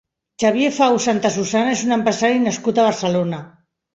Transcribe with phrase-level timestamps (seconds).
[0.43, 3.45] Xavier Faus Santasusana és un empresari nascut a Barcelona.